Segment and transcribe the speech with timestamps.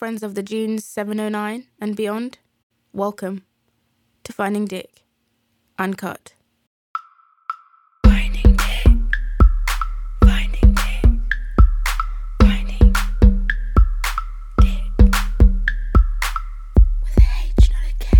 [0.00, 2.38] friends of the Dunes 709 and beyond.
[2.90, 3.44] Welcome
[4.24, 5.04] to Finding Dick
[5.78, 6.32] Uncut.
[8.06, 8.86] Finding Dick.
[10.24, 11.04] Finding Dick.
[12.40, 12.94] Finding
[14.62, 14.90] Dick.
[17.02, 18.18] With a H, not a K.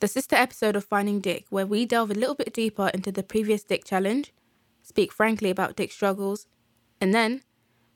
[0.00, 3.22] The sister episode of Finding Dick, where we delve a little bit deeper into the
[3.22, 4.32] previous Dick challenge,
[4.82, 6.46] speak frankly about Dick struggles,
[7.02, 7.42] and then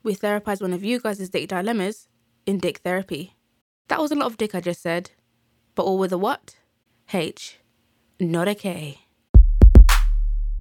[0.02, 2.08] we therapize one of you guys' Dick dilemmas
[2.46, 3.34] in Dick therapy.
[3.88, 5.10] That was a lot of Dick I just said,
[5.74, 6.56] but all with a what?
[7.12, 7.58] H,
[8.18, 9.00] not a K.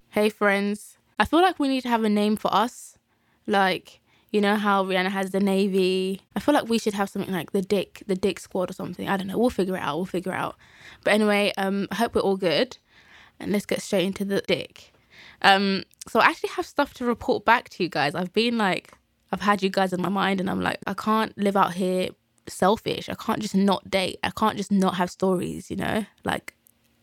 [0.10, 2.98] Hey friends, I feel like we need to have a name for us.
[3.48, 4.02] Like,
[4.32, 6.22] you know how Rihanna has the Navy?
[6.36, 9.08] I feel like we should have something like the Dick, the Dick Squad or something.
[9.08, 9.38] I don't know.
[9.38, 9.98] We'll figure it out.
[9.98, 10.56] We'll figure it out.
[11.04, 12.78] But anyway, um, I hope we're all good.
[13.40, 14.94] And let's get straight into the Dick.
[15.42, 18.16] Um, so I actually have stuff to report back to you guys.
[18.16, 18.94] I've been like
[19.34, 22.10] I've had you guys in my mind and I'm like, I can't live out here
[22.48, 23.10] selfish.
[23.10, 24.20] I can't just not date.
[24.24, 26.06] I can't just not have stories, you know?
[26.24, 26.54] Like,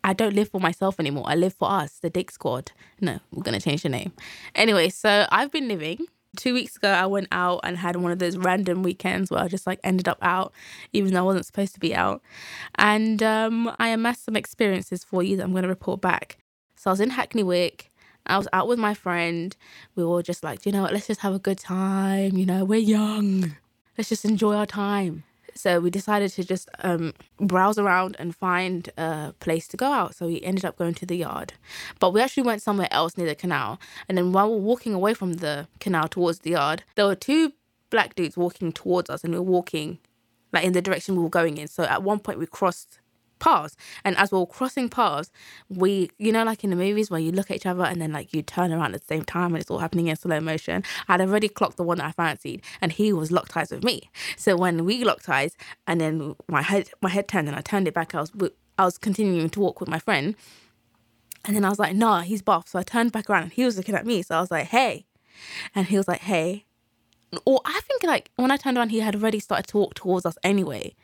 [0.05, 1.25] I don't live for myself anymore.
[1.27, 2.71] I live for us, the Dick Squad.
[3.01, 4.13] No, we're going to change the name.
[4.55, 6.07] Anyway, so I've been living.
[6.37, 9.49] Two weeks ago, I went out and had one of those random weekends where I
[9.49, 10.53] just like ended up out,
[10.93, 12.23] even though I wasn't supposed to be out.
[12.77, 16.39] And um, I amassed some experiences for you that I'm going to report back.
[16.77, 17.90] So I was in Hackney Wick
[18.27, 19.57] I was out with my friend.
[19.95, 22.37] We were just like, you know what, let's just have a good time.
[22.37, 23.57] You know, we're young.
[23.97, 25.25] Let's just enjoy our time.
[25.55, 30.15] So we decided to just um, browse around and find a place to go out.
[30.15, 31.55] So we ended up going to the yard.
[31.99, 33.81] But we actually went somewhere else near the canal.
[34.09, 37.17] And then while we were walking away from the canal towards the yard, there were
[37.17, 37.53] two
[37.91, 39.99] black dudes walking towards us and we were walking
[40.53, 41.69] like in the direction we were going in.
[41.69, 43.01] So at one point we crossed
[43.41, 43.77] paths.
[44.05, 45.31] And as we are crossing paths,
[45.69, 48.13] we, you know, like in the movies where you look at each other and then
[48.13, 50.85] like you turn around at the same time and it's all happening in slow motion.
[51.09, 54.11] I'd already clocked the one that I fancied and he was locked eyes with me.
[54.37, 57.89] So when we locked eyes and then my head, my head turned and I turned
[57.89, 58.33] it back, I was,
[58.79, 60.37] I was continuing to walk with my friend.
[61.47, 62.69] And then I was like, nah, he's buff.
[62.69, 64.23] So I turned back around and he was looking at me.
[64.23, 65.07] So I was like, hey.
[65.75, 66.67] And he was like, hey
[67.45, 70.27] or I think like when I turned around, he had already started to walk towards
[70.27, 70.95] us anyway.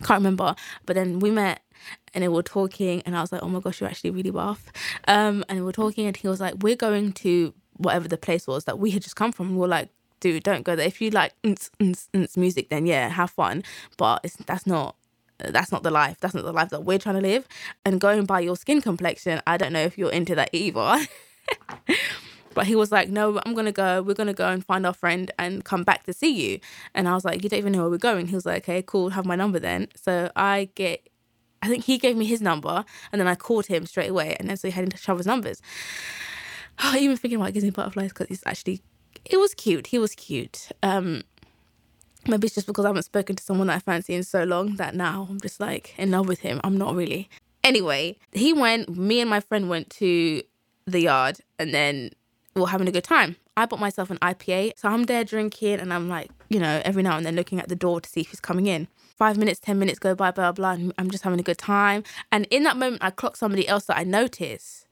[0.00, 0.54] I can't remember.
[0.86, 1.62] But then we met
[2.14, 4.72] and they were talking and I was like, oh my gosh, you're actually really buff.
[5.08, 8.46] Um, and we were talking and he was like, we're going to whatever the place
[8.46, 9.56] was that we had just come from.
[9.56, 9.88] We are like,
[10.20, 10.86] dude, don't go there.
[10.86, 11.34] If you like
[12.36, 13.62] music, then yeah, have fun.
[13.96, 14.96] But that's not
[15.38, 16.18] that's not the life.
[16.20, 17.46] That's not the life that we're trying to live.
[17.84, 21.06] And going by your skin complexion, I don't know if you're into that either.
[22.54, 24.02] but he was like, No, I'm gonna go.
[24.02, 26.60] We're gonna go and find our friend and come back to see you.
[26.94, 28.28] And I was like, You don't even know where we're going.
[28.28, 29.88] He was like, Okay, cool, have my number then.
[29.96, 31.08] So I get
[31.64, 34.36] I think he gave me his number and then I called him straight away.
[34.38, 35.60] And then so we had each other's numbers.
[36.82, 38.82] Oh, even thinking about it gives me butterflies because he's actually,
[39.24, 39.86] it was cute.
[39.86, 40.70] He was cute.
[40.82, 41.22] Um,
[42.26, 44.74] maybe it's just because I haven't spoken to someone that I fancy in so long
[44.74, 46.60] that now I'm just like in love with him.
[46.64, 47.30] I'm not really.
[47.62, 50.42] Anyway, he went, me and my friend went to
[50.84, 52.10] the yard and then
[52.56, 53.36] we we're having a good time.
[53.56, 54.72] I bought myself an IPA.
[54.76, 57.68] So I'm there drinking and I'm like, you know, every now and then looking at
[57.68, 60.52] the door to see if he's coming in five minutes, 10 minutes go by, blah,
[60.52, 62.02] blah, and I'm just having a good time.
[62.32, 64.86] And in that moment, I clock somebody else that I notice.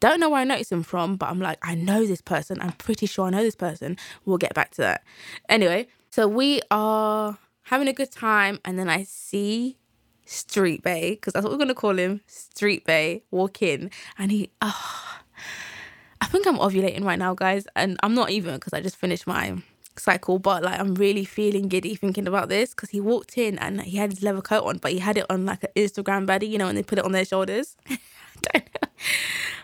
[0.00, 2.60] Don't know where I noticed him from, but I'm like, I know this person.
[2.60, 3.96] I'm pretty sure I know this person.
[4.24, 5.04] We'll get back to that.
[5.48, 9.76] Anyway, so we are having a good time, and then I see
[10.24, 14.30] Street Bay, because that's what we're going to call him, Street Bay, walk in, and
[14.30, 15.20] he, oh,
[16.20, 19.26] I think I'm ovulating right now, guys, and I'm not even because I just finished
[19.26, 19.62] my
[19.98, 23.80] cycle, but like I'm really feeling giddy thinking about this because he walked in and
[23.82, 26.48] he had his leather coat on, but he had it on like an Instagram baddie,
[26.48, 27.76] you know, and they put it on their shoulders.
[27.90, 27.98] I
[28.52, 28.88] don't know.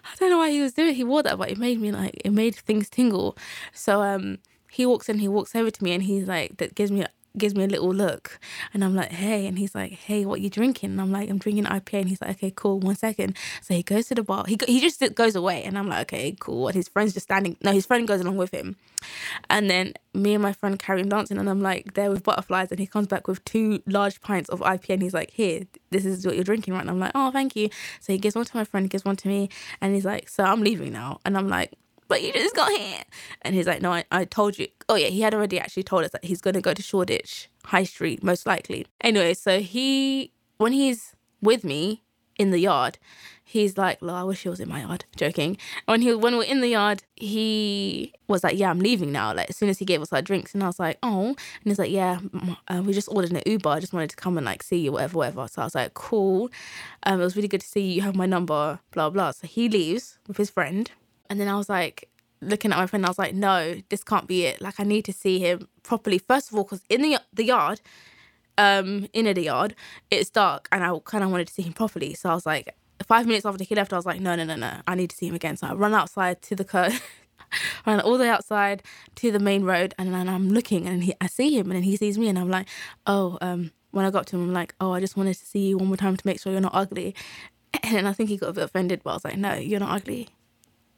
[0.05, 0.94] I don't know why he was doing it.
[0.94, 3.37] He wore that, but it made me like it made things tingle.
[3.73, 4.39] So um
[4.71, 7.06] he walks in, he walks over to me and he's like that gives me
[7.37, 8.39] gives me a little look
[8.72, 9.47] and I'm like, hey.
[9.47, 10.91] And he's like, hey, what you drinking?
[10.91, 12.00] And I'm like, I'm drinking IPA.
[12.00, 13.37] And he's like, okay, cool, one second.
[13.62, 14.45] So he goes to the bar.
[14.47, 15.65] He, he just goes away.
[15.65, 16.69] And I'm like, okay, cool.
[16.69, 17.56] And his friend's just standing.
[17.62, 18.77] No, his friend goes along with him.
[19.50, 21.39] And then me and my friend carry on dancing.
[21.39, 22.71] And I'm like, there with butterflies.
[22.71, 24.91] And he comes back with two large pints of IPA.
[24.91, 27.56] And he's like, here, this is what you're drinking right And I'm like, oh, thank
[27.56, 27.69] you.
[28.00, 29.49] So he gives one to my friend, gives one to me.
[29.81, 31.20] And he's like, so I'm leaving now.
[31.25, 31.73] And I'm like,
[32.09, 33.03] but you just got here.
[33.43, 34.69] And he's like, no, I, I told you.
[34.89, 37.49] Oh, yeah, he had already actually told us that he's going to go to Shoreditch
[37.65, 38.87] High Street, most likely.
[39.01, 42.03] Anyway, so he, when he's with me
[42.37, 42.99] in the yard,
[43.45, 45.56] he's like, "Well, I wish he was in my yard." Joking.
[45.85, 49.51] When he when we're in the yard, he was like, "Yeah, I'm leaving now." Like
[49.51, 51.79] as soon as he gave us our drinks, and I was like, "Oh," and he's
[51.79, 52.19] like, "Yeah,
[52.69, 53.69] uh, we just ordered an Uber.
[53.69, 55.95] I just wanted to come and like see you, whatever, whatever." So I was like,
[55.95, 56.51] "Cool."
[57.05, 57.95] Um, it was really good to see you.
[57.95, 58.81] You have my number.
[58.91, 59.31] Blah blah.
[59.33, 60.91] So he leaves with his friend.
[61.31, 62.09] And then I was like,
[62.41, 64.61] looking at my friend, I was like, no, this can't be it.
[64.61, 66.19] Like, I need to see him properly.
[66.19, 67.81] First of all, because in the the yard,
[68.59, 69.75] um, in the yard.
[70.11, 72.15] It's dark, and I kind of wanted to see him properly.
[72.15, 72.76] So I was like,
[73.06, 75.17] five minutes after he left, I was like, no, no, no, no, I need to
[75.17, 75.56] see him again.
[75.56, 76.93] So I run outside to the curb.
[77.87, 78.82] ran all the way outside
[79.17, 81.82] to the main road, and then I'm looking, and he, I see him, and then
[81.82, 82.69] he sees me, and I'm like,
[83.06, 85.69] oh, um, when I got to him, I'm like, oh, I just wanted to see
[85.69, 87.15] you one more time to make sure you're not ugly.
[87.82, 89.94] And I think he got a bit offended, but I was like, no, you're not
[89.94, 90.29] ugly.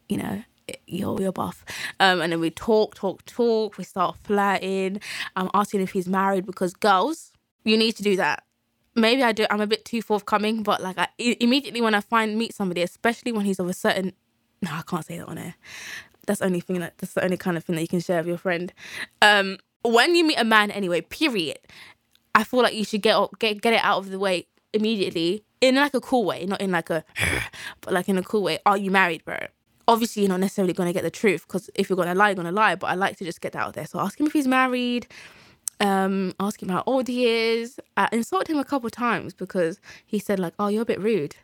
[0.08, 0.42] You know,
[0.86, 1.64] you're you're buff.
[2.00, 3.78] Um, and then we talk, talk, talk.
[3.78, 5.00] We start flirting.
[5.34, 7.32] I'm asking if he's married because girls,
[7.64, 8.44] you need to do that.
[8.94, 9.46] Maybe I do.
[9.50, 13.32] I'm a bit too forthcoming, but like I immediately when I find meet somebody, especially
[13.32, 14.12] when he's of a certain,
[14.62, 15.54] no, I can't say that on air.
[16.26, 18.18] That's the only thing that that's the only kind of thing that you can share
[18.18, 18.72] with your friend.
[19.22, 21.58] Um, when you meet a man anyway, period.
[22.34, 25.76] I feel like you should get get get it out of the way immediately in
[25.76, 27.02] like a cool way, not in like a,
[27.80, 28.58] but like in a cool way.
[28.66, 29.38] Are you married, bro?
[29.88, 32.28] Obviously, you're not necessarily going to get the truth because if you're going to lie,
[32.28, 32.74] you're going to lie.
[32.74, 33.86] But I like to just get that out there.
[33.86, 35.06] So ask him if he's married.
[35.78, 37.78] Um, ask him how old he is.
[37.96, 41.36] I insulted him a couple times because he said like, "Oh, you're a bit rude."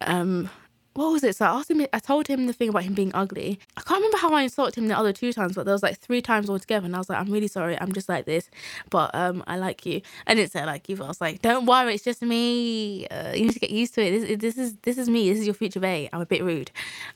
[0.00, 0.50] Um,
[0.94, 1.36] what was it?
[1.36, 3.58] So I asked him, I told him the thing about him being ugly.
[3.76, 5.98] I can't remember how I insulted him the other two times, but there was like
[5.98, 6.84] three times altogether.
[6.84, 7.80] And I was like, I'm really sorry.
[7.80, 8.50] I'm just like this,
[8.90, 10.02] but um, I like you.
[10.26, 13.06] I didn't say I like you, but I was like, don't worry, it's just me.
[13.08, 14.10] Uh, you need to get used to it.
[14.10, 15.30] This, this is this is me.
[15.30, 16.10] This is your future bae.
[16.12, 16.70] I'm a bit rude.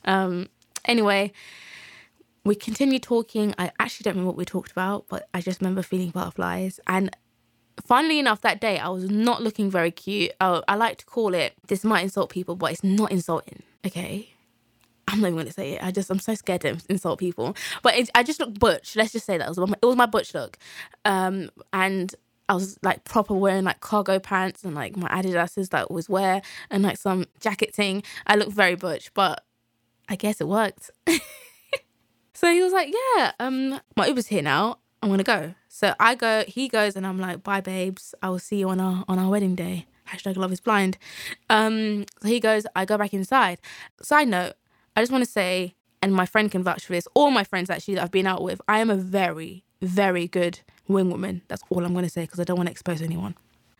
[0.05, 0.47] Um,
[0.87, 1.31] anyway,
[2.43, 3.53] we continued talking.
[3.57, 6.79] I actually don't remember what we talked about, but I just remember feeling butterflies.
[6.87, 7.15] And
[7.85, 10.31] funnily enough, that day I was not looking very cute.
[10.41, 14.33] Oh, I like to call it, this might insult people, but it's not insulting, okay?
[15.07, 15.83] I'm not even gonna say it.
[15.83, 17.55] I just I'm so scared to insult people.
[17.81, 18.95] But I just look butch.
[18.95, 20.57] Let's just say that it was my, it was my butch look,
[21.05, 22.13] um, and
[22.49, 26.09] I was like proper wearing like cargo pants and like my Adidas's that I always
[26.09, 28.03] wear and like some jacket thing.
[28.25, 29.43] I look very butch, but
[30.09, 30.91] I guess it worked.
[32.33, 34.79] so he was like, "Yeah, um, my Uber's here now.
[35.01, 38.15] I'm gonna go." So I go, he goes, and I'm like, bye, babes.
[38.23, 39.85] I will see you on our on our wedding day.
[40.09, 40.97] Hashtag love is blind.
[41.51, 43.59] Um, so he goes, I go back inside.
[44.01, 44.53] Side note,
[44.95, 47.69] I just want to say, and my friend can vouch for this, all my friends
[47.69, 51.43] actually that I've been out with, I am a very, very good wing woman.
[51.47, 53.35] That's all I'm gonna say because I don't want to expose anyone.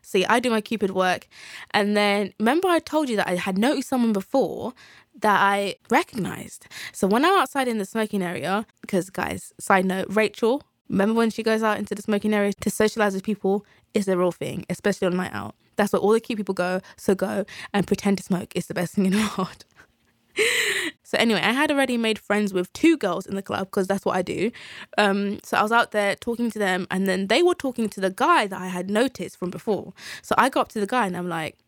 [0.07, 1.27] See, I do my Cupid work.
[1.71, 4.73] And then remember I told you that I had noticed someone before
[5.19, 6.67] that I recognized.
[6.93, 11.29] So when I'm outside in the smoking area, because guys, side note, Rachel, Remember when
[11.29, 13.65] she goes out into the smoking area to socialize with people?
[13.93, 15.55] It's a real thing, especially on night out.
[15.75, 16.79] That's where all the cute people go.
[16.95, 18.53] So go and pretend to smoke.
[18.55, 19.65] It's the best thing in the world.
[21.07, 24.03] So anyway, I had already made friends with two girls in the club because that's
[24.03, 24.51] what I do.
[24.97, 28.01] Um, so I was out there talking to them, and then they were talking to
[28.01, 29.93] the guy that I had noticed from before.
[30.21, 31.59] So I go up to the guy and I'm like,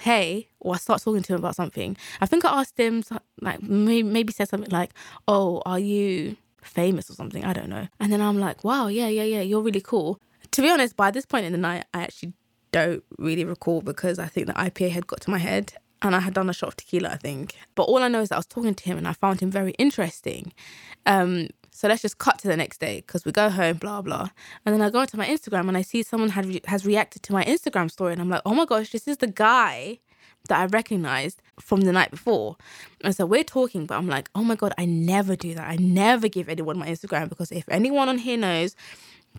[0.00, 1.96] "Hey," or I start talking to him about something.
[2.20, 3.04] I think I asked him
[3.40, 4.90] like maybe, maybe said something like,
[5.28, 7.44] "Oh, are you?" famous or something.
[7.44, 7.86] I don't know.
[7.98, 10.20] And then I'm like, wow, yeah, yeah, yeah, you're really cool.
[10.50, 12.34] To be honest, by this point in the night, I actually
[12.72, 15.72] don't really recall because I think the IPA had got to my head
[16.02, 17.54] and I had done a shot of tequila, I think.
[17.74, 19.50] But all I know is that I was talking to him and I found him
[19.50, 20.52] very interesting.
[21.06, 24.30] Um, so let's just cut to the next day because we go home, blah blah,
[24.66, 27.22] and then I go onto my Instagram and I see someone had re- has reacted
[27.24, 30.00] to my Instagram story, and I'm like, oh my gosh, this is the guy
[30.48, 32.56] that I recognized from the night before.
[33.02, 35.68] And so we're talking, but I'm like, oh my God, I never do that.
[35.68, 38.74] I never give anyone my Instagram because if anyone on here knows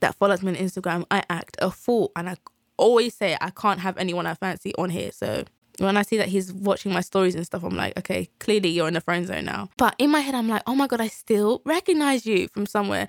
[0.01, 2.11] that follows me on Instagram, I act a fool.
[2.15, 2.35] And I
[2.77, 5.11] always say I can't have anyone I fancy on here.
[5.11, 5.45] So
[5.79, 8.87] when I see that he's watching my stories and stuff, I'm like, okay, clearly you're
[8.87, 9.69] in the friend zone now.
[9.77, 13.07] But in my head, I'm like, oh my God, I still recognize you from somewhere.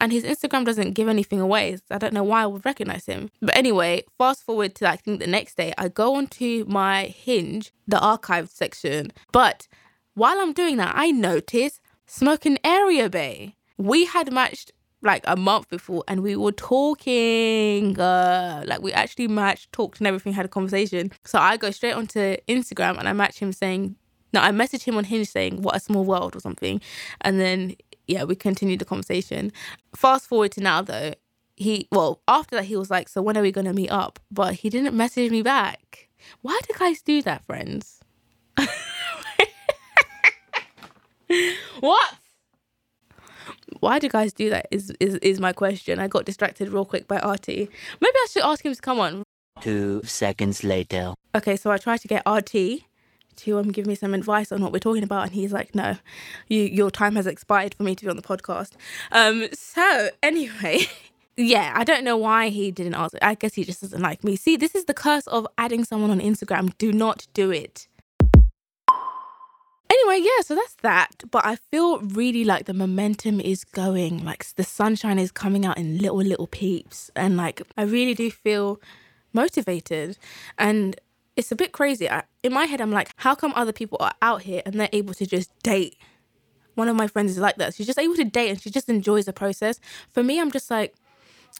[0.00, 1.76] And his Instagram doesn't give anything away.
[1.76, 3.30] So I don't know why I would recognize him.
[3.40, 7.72] But anyway, fast forward to I think the next day, I go onto my hinge,
[7.86, 9.12] the archived section.
[9.32, 9.66] But
[10.14, 13.56] while I'm doing that, I notice Smoking Area Bay.
[13.78, 19.28] We had matched like a month before and we were talking uh like we actually
[19.28, 21.10] matched talked and everything had a conversation.
[21.24, 23.96] So i go straight onto instagram and i match him saying
[24.32, 26.80] no i message him on hinge saying what a small world or something.
[27.20, 29.52] And then yeah we continued the conversation.
[29.94, 31.14] Fast forward to now though
[31.56, 34.18] he well after that he was like so when are we going to meet up?
[34.30, 36.08] But he didn't message me back.
[36.42, 38.00] Why do guys do that friends?
[41.80, 42.14] What
[43.80, 44.66] why do guys do that?
[44.70, 45.98] Is is is my question.
[45.98, 47.68] I got distracted real quick by Artie.
[48.00, 49.22] Maybe I should ask him to come on.
[49.60, 51.14] Two seconds later.
[51.34, 52.86] Okay, so I tried to get Artie
[53.36, 55.96] to um give me some advice on what we're talking about, and he's like, "No,
[56.48, 58.72] you your time has expired for me to be on the podcast."
[59.10, 59.48] Um.
[59.52, 60.80] So anyway.
[61.36, 63.18] yeah, I don't know why he didn't answer.
[63.22, 64.36] I guess he just doesn't like me.
[64.36, 66.72] See, this is the curse of adding someone on Instagram.
[66.76, 67.88] Do not do it.
[69.92, 71.22] Anyway, yeah, so that's that.
[71.30, 74.24] But I feel really like the momentum is going.
[74.24, 77.10] Like the sunshine is coming out in little, little peeps.
[77.14, 78.80] And like, I really do feel
[79.34, 80.16] motivated.
[80.56, 80.98] And
[81.36, 82.08] it's a bit crazy.
[82.08, 84.88] I, in my head, I'm like, how come other people are out here and they're
[84.94, 85.98] able to just date?
[86.74, 87.74] One of my friends is like that.
[87.74, 89.78] She's just able to date and she just enjoys the process.
[90.10, 90.94] For me, I'm just like,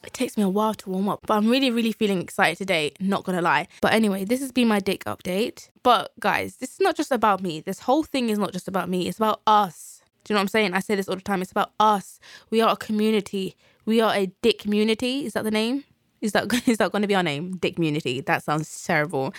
[0.05, 2.93] it takes me a while to warm up, but I'm really, really feeling excited today,
[3.01, 3.69] not gonna lie.
[3.81, 5.69] But anyway, this has been my dick update.
[5.83, 7.61] But guys, this is not just about me.
[7.61, 10.03] This whole thing is not just about me, it's about us.
[10.25, 10.75] Do you know what I'm saying?
[10.75, 11.43] I say this all the time.
[11.43, 12.21] It's about us.
[12.51, 13.57] We are a community.
[13.85, 15.25] We are a dick community.
[15.25, 15.85] Is that the name?
[16.21, 17.57] Is that is that going to be our name?
[17.57, 18.21] Dick community.
[18.21, 19.35] That sounds terrible.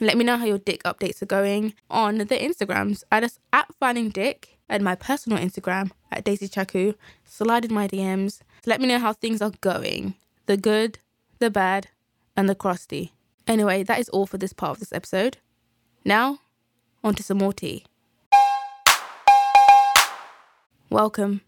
[0.00, 3.04] Let me know how your dick updates are going on the Instagrams.
[3.12, 6.94] At us at finding dick and my personal Instagram at Daisy Chaku.
[7.24, 8.40] Slide in my DMs.
[8.64, 10.14] Let me know how things are going.
[10.46, 11.00] The good,
[11.40, 11.88] the bad,
[12.36, 13.12] and the crusty.
[13.44, 15.38] Anyway, that is all for this part of this episode.
[16.04, 16.38] Now,
[17.02, 17.84] on to some more tea.
[20.90, 21.40] Welcome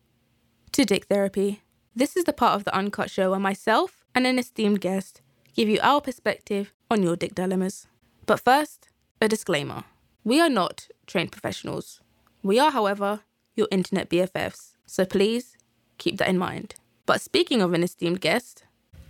[0.73, 1.62] to Dick Therapy.
[1.94, 5.23] This is the part of the Uncut Show where myself and an esteemed guest
[5.54, 7.87] give you our perspective on your dick dilemmas.
[8.26, 8.88] But first,
[9.23, 9.85] a disclaimer.
[10.25, 12.00] We are not trained professionals.
[12.42, 13.21] We are, however,
[13.54, 14.73] your internet BFFs.
[14.85, 15.56] So please
[15.97, 16.75] keep that in mind.
[17.06, 18.64] But speaking of an esteemed guest,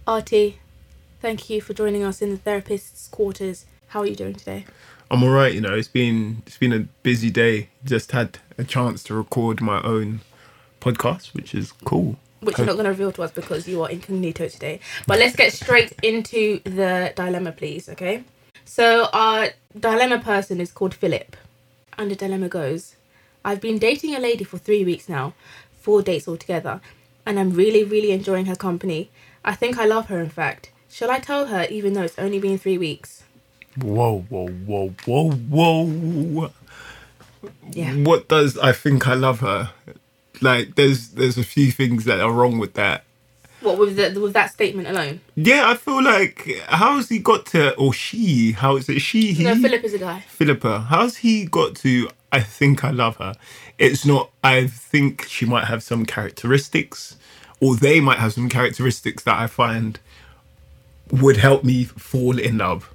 [0.06, 0.58] Artie,
[1.20, 3.66] thank you for joining us in the therapist's quarters.
[3.88, 4.64] How are you doing today?
[5.12, 5.54] I'm all right.
[5.54, 7.68] You know, it's been it's been a busy day.
[7.84, 10.22] Just had a chance to record my own
[10.80, 12.16] podcast, which is cool.
[12.40, 14.80] Which you're not going to reveal to us because you are incognito today.
[15.06, 17.88] But let's get straight into the dilemma, please.
[17.88, 18.24] Okay.
[18.64, 21.36] So our dilemma person is called Philip,
[21.96, 22.96] and the dilemma goes:
[23.44, 25.34] I've been dating a lady for three weeks now,
[25.80, 26.80] four dates altogether,
[27.26, 29.10] and I'm really, really enjoying her company.
[29.44, 30.20] I think I love her.
[30.20, 33.24] In fact, shall I tell her even though it's only been three weeks?
[33.80, 36.50] Whoa, whoa, whoa, whoa, whoa.
[37.70, 37.94] Yeah.
[37.96, 39.70] What does I think I love her?
[40.40, 43.04] Like, there's there's a few things that are wrong with that.
[43.60, 45.20] What with the, with that statement alone?
[45.36, 48.52] Yeah, I feel like how's he got to or she?
[48.52, 49.32] How is it she?
[49.32, 49.44] He?
[49.44, 50.20] No, Philip is a guy.
[50.28, 50.80] Philippa.
[50.80, 52.08] How's he got to?
[52.36, 53.34] I think I love her.
[53.78, 54.30] It's not.
[54.42, 57.16] I think she might have some characteristics,
[57.60, 59.98] or they might have some characteristics that I find
[61.10, 62.90] would help me fall in love.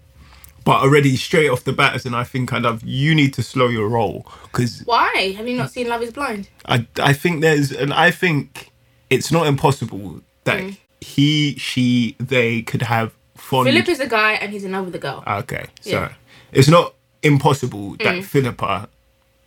[0.66, 3.44] But already straight off the bat, as in I think I love you, need to
[3.44, 6.50] slow your roll because Why have you not seen Love Is Blind?
[6.66, 8.72] I I think there's and I think
[9.10, 10.78] it's not impossible that Mm.
[11.02, 13.68] he, she, they could have fond.
[13.70, 15.24] Philip is a guy and he's in love with a girl.
[15.42, 16.10] okay, so Yeah.
[16.10, 16.14] Mm.
[16.52, 16.94] it's not
[17.24, 18.90] impossible that Philippa,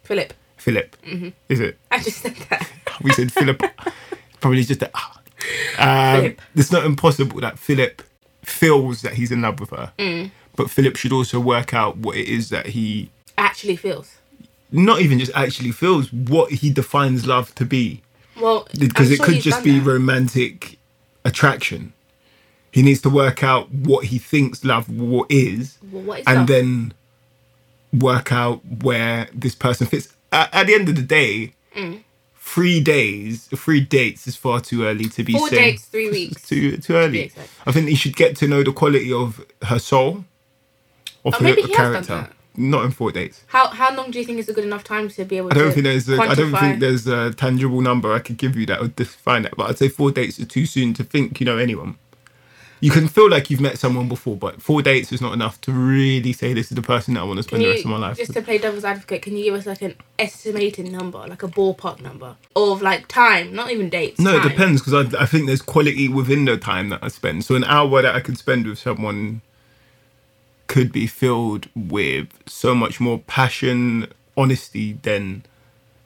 [0.02, 0.34] Philip.
[0.56, 1.28] Philip, Mm-hmm.
[1.48, 1.78] is it?
[1.90, 2.68] I just said that.
[3.02, 3.62] We said Philip.
[4.40, 4.92] Probably just that.
[5.78, 8.02] Um, it's not impossible that Philip
[8.42, 10.30] feels that he's in love with her, Mm.
[10.56, 14.16] but Philip should also work out what it is that he Actually feels.
[14.70, 18.02] not even just actually feels, what he defines love to be.
[18.40, 19.84] Well, because I'm it sure could just be that.
[19.86, 20.78] romantic
[21.24, 21.92] attraction.
[22.70, 26.38] He needs to work out what he thinks love what is, Well, what is and
[26.38, 26.46] love?
[26.46, 26.94] then
[27.92, 30.08] work out where this person fits.
[30.30, 32.00] At, at the end of the day, Mm.
[32.36, 35.72] three days, three dates is far too early to be Four saying.
[35.72, 36.42] dates, three weeks.
[36.46, 37.20] Too too early.
[37.20, 37.48] exact.
[37.66, 40.24] I think he should get to know the quality of her soul,
[41.24, 42.32] of Oh, her maybe he has done character.
[42.54, 43.42] Not in four dates.
[43.46, 45.54] How how long do you think is a good enough time to be able I
[45.54, 48.54] don't to think there's a, I don't think there's a tangible number I could give
[48.56, 49.56] you that would define that.
[49.56, 51.96] But I'd say four dates is too soon to think you know anyone.
[52.82, 55.72] You can feel like you've met someone before, but four dates is not enough to
[55.72, 57.96] really say this is the person that I want to spend the rest of my
[57.96, 58.16] life.
[58.16, 58.38] just with.
[58.38, 62.00] to play devil's advocate, can you give us like an estimated number, like a ballpark
[62.00, 64.18] number of like time, not even dates?
[64.18, 67.44] No, it depends because I, I think there's quality within the time that I spend.
[67.44, 69.42] So an hour that I could spend with someone
[70.66, 75.44] could be filled with so much more passion, honesty than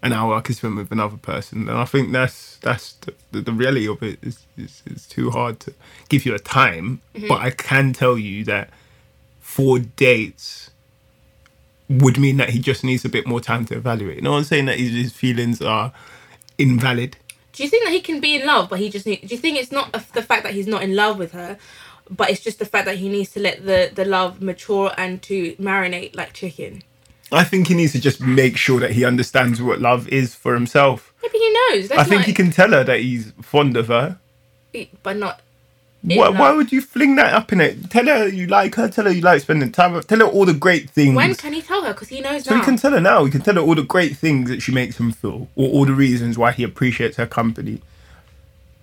[0.03, 1.69] an hour I could spend with another person.
[1.69, 5.31] And I think that's that's the, the, the reality of it is, is is too
[5.31, 5.75] hard to
[6.09, 7.01] give you a time.
[7.15, 7.29] Mm-hmm.
[7.29, 8.71] But I can tell you that
[9.41, 10.71] four dates
[11.89, 14.23] would mean that he just needs a bit more time to evaluate.
[14.23, 15.93] No one's saying that his, his feelings are
[16.59, 17.17] invalid.
[17.53, 19.23] Do you think that he can be in love, but he just need?
[19.23, 21.57] Do you think it's not the fact that he's not in love with her,
[22.11, 25.23] but it's just the fact that he needs to let the the love mature and
[25.23, 26.83] to marinate like chicken?
[27.33, 30.55] I think he needs to just make sure that he understands what love is for
[30.55, 31.13] himself.
[31.23, 31.91] Maybe he knows.
[31.91, 34.19] I think not, he can tell her that he's fond of her.
[35.03, 35.41] but not.
[36.03, 37.91] Why, why would you fling that up in it?
[37.91, 38.89] Tell her you like her.
[38.89, 40.07] Tell her you like spending time with.
[40.07, 41.17] Tell her all the great things.
[41.17, 41.93] When can he tell her?
[41.93, 42.61] Because he knows so now.
[42.61, 43.25] he can tell her now.
[43.25, 45.85] He can tell her all the great things that she makes him feel, or all
[45.85, 47.83] the reasons why he appreciates her company.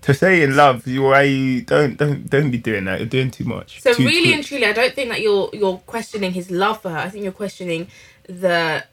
[0.01, 3.00] To say in love, you why you don't don't don't be doing that.
[3.00, 3.79] You're doing too much.
[3.79, 4.35] So Too really quick.
[4.35, 6.97] and truly, I don't think that you're you're questioning his love for her.
[6.97, 7.88] I think you're questioning
[8.27, 8.86] the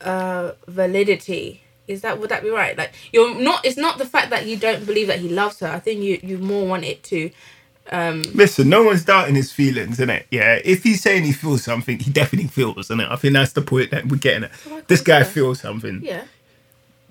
[0.00, 1.62] uh, validity.
[1.88, 2.76] Is that would that be right?
[2.78, 3.64] Like you're not.
[3.64, 5.68] It's not the fact that you don't believe that he loves her.
[5.68, 7.30] I think you you more want it to
[7.92, 10.26] Um, Listen, no one's doubting his feelings, isn't it?
[10.30, 13.10] Yeah, if he's saying he feels something, he definitely feels, innit?
[13.10, 14.52] I think that's the point that we're getting at.
[14.66, 15.30] why This guy he?
[15.30, 16.02] feels something.
[16.04, 16.24] yeah.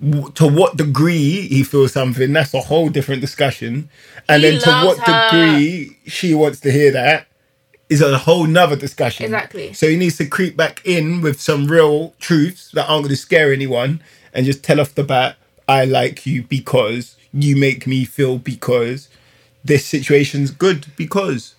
[0.02, 3.90] W- To what degree he feels something, that's a whole different discussion.
[4.28, 5.30] And He then to what her.
[5.30, 7.27] degree she wants to hear that
[7.88, 9.24] is a whole nother discussion.
[9.24, 9.72] Exactly.
[9.72, 13.16] So he needs to creep back in with some real truths that aren't going to
[13.16, 14.02] scare anyone
[14.32, 19.08] and just tell off the bat, I like you because you make me feel because
[19.64, 21.54] this situation's good because.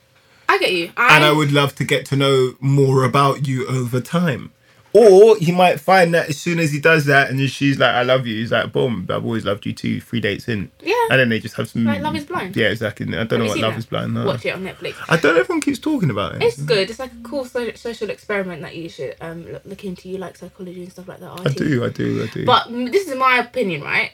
[0.48, 0.92] I get you.
[0.98, 4.52] I, And I would love to get to know more about you over time.
[4.92, 7.94] Or he might find that as soon as he does that and then she's like,
[7.94, 10.72] I love you, he's like, boom, I've always loved you too, three dates in.
[10.82, 10.96] Yeah.
[11.12, 11.86] And then they just have some.
[11.86, 12.56] Like Love is Blind.
[12.56, 13.06] Yeah, exactly.
[13.08, 13.80] I don't Have know what Love that?
[13.80, 14.14] is Blind.
[14.16, 14.26] No.
[14.26, 14.96] Watch it on Netflix.
[15.08, 15.42] I don't know.
[15.42, 16.42] Everyone keeps talking about it.
[16.44, 16.90] It's good.
[16.90, 20.10] It's like a cool so- social experiment that you should um look, look into.
[20.10, 21.40] You like psychology and stuff like that.
[21.46, 22.46] I do, I do, I do.
[22.46, 24.12] But this is my opinion, right?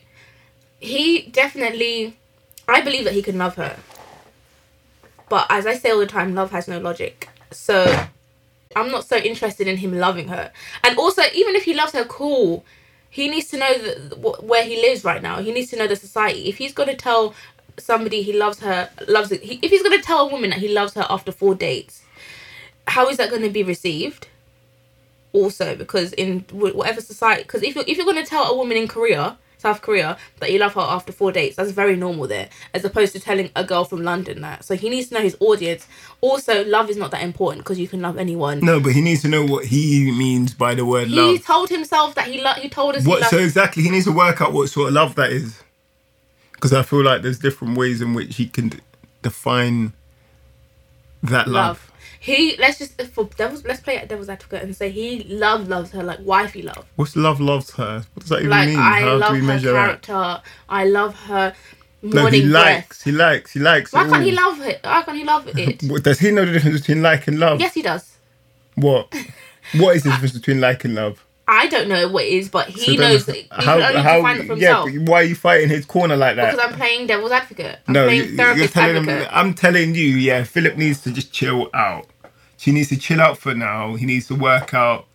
[0.79, 2.17] He definitely,
[2.67, 3.77] I believe that he can love her.
[5.29, 7.29] But as I say all the time, love has no logic.
[7.51, 8.07] So
[8.75, 10.51] I'm not so interested in him loving her.
[10.83, 12.65] And also, even if he loves her, cool.
[13.09, 15.41] He needs to know that wh- where he lives right now.
[15.41, 16.49] He needs to know the society.
[16.49, 17.35] If he's going to tell
[17.79, 19.43] somebody he loves her, loves it.
[19.43, 22.03] He, if he's going to tell a woman that he loves her after four dates,
[22.87, 24.27] how is that going to be received?
[25.33, 28.77] also because in whatever society because if you're, if you're going to tell a woman
[28.77, 32.49] in korea south korea that you love her after four dates that's very normal there
[32.73, 35.37] as opposed to telling a girl from london that so he needs to know his
[35.39, 35.87] audience
[36.21, 39.21] also love is not that important because you can love anyone no, but he needs
[39.21, 41.29] to know what he means by the word he love.
[41.29, 43.23] He told himself that he lo- he told us What?
[43.29, 45.61] So exactly, he needs to work out what sort of love that is.
[46.53, 48.79] Because I feel like there's different ways in which he can d-
[49.21, 49.93] define
[51.23, 51.77] that love.
[51.77, 51.91] love
[52.25, 55.91] he let's just for devils let's play at devil's advocate and say he love loves
[55.91, 58.03] her like wifey love What's love loves her?
[58.13, 58.79] What does that even like mean?
[58.79, 60.01] i How love do we her measure that?
[60.01, 61.53] character i love her
[62.01, 63.03] No, he likes.
[63.03, 63.51] He likes.
[63.53, 63.93] He likes.
[63.93, 66.79] why can't he love it why can't he love it Does he know the difference
[66.81, 67.59] between like and love?
[67.59, 68.17] yes he does
[68.75, 69.13] What?
[69.81, 71.21] What is the difference between like and love?
[71.47, 74.37] I don't know what it is, but he So knows that he can only define
[74.41, 74.89] it for yeah, himself.
[75.05, 76.51] but why are you fighting his corner like that?
[76.51, 77.77] because I'm playing devil's advocate.
[77.87, 79.27] I'm no, playing you, you're telling advocate.
[79.27, 79.29] him.
[79.31, 80.43] I'm telling you, yeah.
[80.43, 82.07] Philip needs to just chill out.
[82.57, 83.95] She needs to chill out for now.
[83.95, 85.05] He needs to work out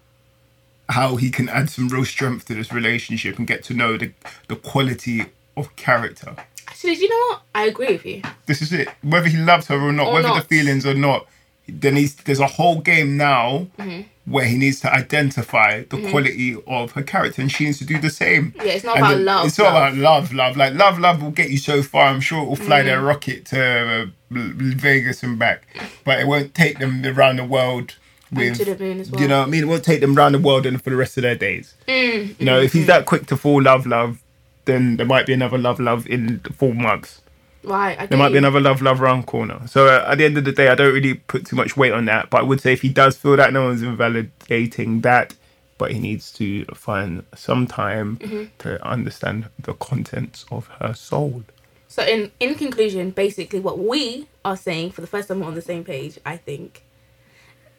[0.88, 4.12] how he can add some real strength to this relationship and get to know the
[4.48, 5.26] the quality
[5.56, 6.34] of character.
[6.68, 7.42] Actually, do you know what?
[7.54, 8.22] I agree with you.
[8.46, 8.88] This is it.
[9.02, 11.26] Whether he loves her or not, Or whether the feelings or not,
[11.68, 14.02] then he's, there's a whole game now Mm-hmm.
[14.30, 17.98] Where he needs to identify the quality of her character, and she needs to do
[17.98, 18.54] the same.
[18.56, 19.74] Yeah, it's not And about then- love, It's not love.
[19.92, 20.56] about love, love.
[20.56, 22.04] Like love, love will get you so far.
[22.06, 22.86] I'm sure it will fly Mm-hmm.
[22.86, 23.62] their rocket to
[24.02, 25.66] uh, Vegas and back,
[26.04, 27.96] but it won't take them around the world.
[28.32, 29.20] With, to the moon as well.
[29.20, 29.64] You know what I mean?
[29.64, 31.74] It won't take them around the world and for the rest of their days.
[31.88, 34.22] Mm, You know, if he's that quick to fall love, love,
[34.66, 37.20] then there might be another love, love in four months.
[37.62, 39.66] Right, There might be another love, love round corner.
[39.68, 41.92] So uh, at the end of the day, I don't really put too much weight
[41.92, 42.30] on that.
[42.30, 45.34] But I would say if he does feel that, no one's invalidating that.
[45.76, 48.44] But he needs to find some time Mm-hmm.
[48.60, 51.42] to understand the contents of her soul.
[51.88, 55.54] So in in conclusion, basically what we are saying for the first time we're on
[55.54, 56.82] the same page, I think,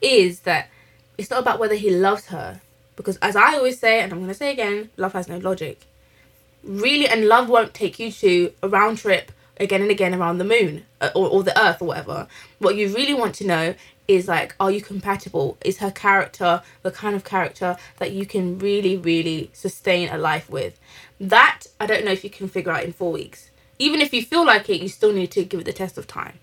[0.02, 0.70] is that
[1.18, 2.62] it's not about whether he loves her.
[2.96, 5.86] Because as I always say, and I'm gonna say again, love has no logic.
[6.64, 10.44] Really and love won't take you to a round trip again and again around the
[10.44, 12.28] moon uh, or, or the earth or whatever.
[12.60, 13.76] What you really want to know
[14.08, 15.58] is like, are you compatible?
[15.64, 20.50] Is her character the kind of character that you can really, really sustain a life
[20.50, 20.80] with?
[21.20, 23.52] That I don't know if you can figure out in four weeks.
[23.80, 26.08] Even if you feel like it, you still need to give it the test of
[26.08, 26.40] time.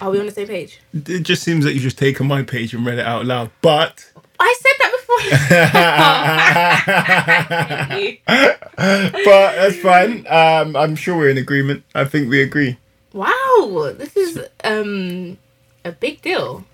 [0.00, 0.80] Are we on the same page?
[0.92, 3.50] It just seems that you've just taken my page and read it out loud.
[3.62, 4.77] But I said.
[8.28, 10.26] but that's fine.
[10.28, 11.84] Um, I'm sure we're in agreement.
[11.94, 12.78] I think we agree.
[13.12, 15.38] wow, this is um
[15.84, 16.64] a big deal.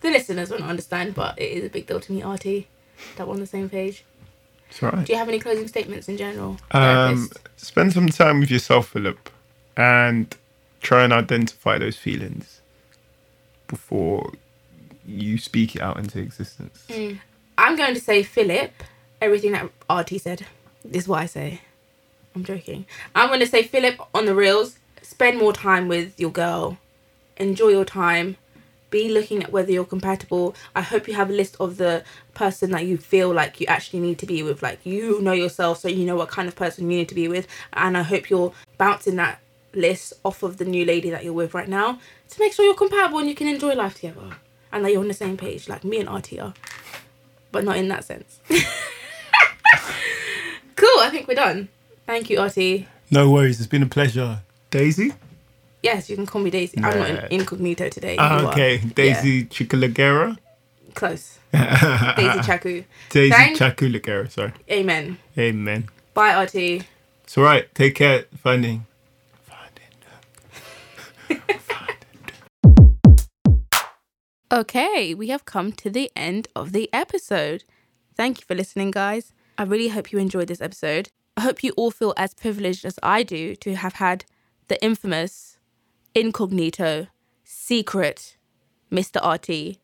[0.00, 2.66] The listeners won't understand, but it is a big deal to me, RT,
[3.16, 4.04] that we're on the same page.
[4.68, 5.06] It's all right.
[5.06, 6.58] Do you have any closing statements in general?
[6.72, 9.30] Um, spend some time with yourself, Philip,
[9.76, 10.34] and
[10.82, 12.60] try and identify those feelings
[13.68, 14.32] before
[15.06, 16.86] you speak it out into existence.
[17.56, 18.72] I'm going to say Philip.
[19.20, 20.46] Everything that RT said
[20.90, 21.60] is what I say.
[22.34, 22.84] I'm joking.
[23.14, 24.78] I'm going to say Philip on the reels.
[25.02, 26.78] Spend more time with your girl.
[27.36, 28.36] Enjoy your time.
[28.90, 30.54] Be looking at whether you're compatible.
[30.74, 34.00] I hope you have a list of the person that you feel like you actually
[34.00, 34.62] need to be with.
[34.62, 37.28] Like you know yourself, so you know what kind of person you need to be
[37.28, 37.46] with.
[37.72, 39.40] And I hope you're bouncing that
[39.72, 42.74] list off of the new lady that you're with right now to make sure you're
[42.74, 44.36] compatible and you can enjoy life together.
[44.72, 46.54] And that you're on the same page, like me and RT are
[47.54, 48.40] but not in that sense.
[50.76, 51.68] cool, I think we're done.
[52.04, 52.88] Thank you, Artie.
[53.10, 53.60] No worries.
[53.60, 54.40] It's been a pleasure.
[54.70, 55.12] Daisy?
[55.82, 56.76] Yes, you can call me Daisy.
[56.78, 57.26] I'm not Nah.
[57.30, 58.16] in incognito today.
[58.18, 58.52] Ah, You are.
[58.52, 60.36] okay, Daisy Yeah, Chikalagera.
[60.94, 61.38] close.
[61.52, 62.84] Daisy Chaku.
[63.10, 64.28] Daisy Thank- Chakulagera.
[64.30, 64.52] Sorry.
[64.70, 65.18] Amen.
[65.38, 65.88] Amen.
[66.12, 66.54] Bye, RT.
[67.24, 67.72] It's all right.
[67.74, 68.24] Take care.
[68.42, 68.86] Finding.
[69.48, 69.94] Finding.
[74.52, 77.64] Okay, we have come to the end of the episode.
[78.14, 79.32] Thank you for listening, guys.
[79.56, 81.08] I really hope you enjoyed this episode.
[81.36, 84.24] I hope you all feel as privileged as I do to have had
[84.68, 85.58] the infamous,
[86.14, 87.08] incognito,
[87.42, 88.36] secret
[88.92, 89.18] Mr.
[89.24, 89.78] RT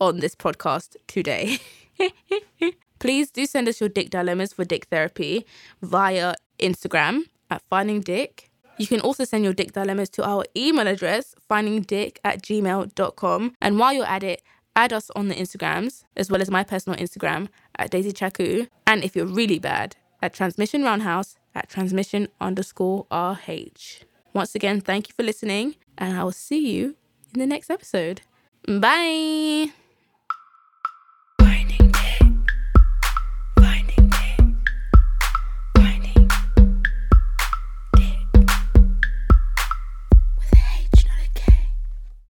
[0.00, 1.58] on this podcast today.
[2.98, 5.46] Please do send us your dick dilemmas for dick therapy
[5.80, 8.49] via Instagram at Finding Dick.
[8.80, 13.54] You can also send your dick dilemmas to our email address, findingdick at gmail.com.
[13.60, 14.42] And while you're at it,
[14.74, 18.68] add us on the Instagrams, as well as my personal Instagram at Daisy Chaku.
[18.86, 24.04] And if you're really bad, at Transmission Roundhouse at transmission underscore RH.
[24.32, 26.96] Once again, thank you for listening, and I will see you
[27.34, 28.22] in the next episode.
[28.66, 29.72] Bye.